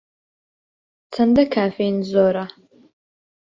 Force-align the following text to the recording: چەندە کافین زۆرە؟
چەندە 1.13 1.43
کافین 1.53 1.95
زۆرە؟ 2.11 2.45